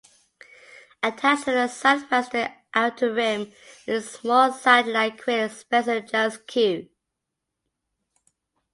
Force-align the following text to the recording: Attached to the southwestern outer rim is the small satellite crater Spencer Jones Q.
Attached 1.03 1.45
to 1.45 1.51
the 1.51 1.67
southwestern 1.67 2.51
outer 2.73 3.13
rim 3.13 3.51
is 3.85 4.01
the 4.01 4.01
small 4.17 4.51
satellite 4.51 5.19
crater 5.19 5.47
Spencer 5.53 6.01
Jones 6.01 6.39
Q. 6.39 6.89